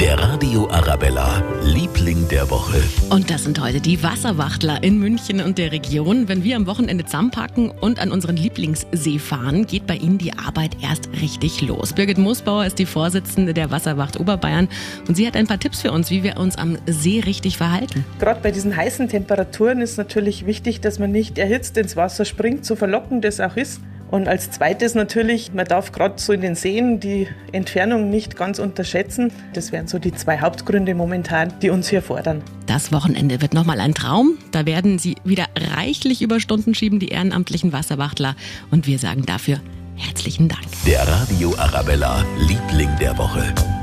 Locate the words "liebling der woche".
1.62-2.82, 42.48-43.54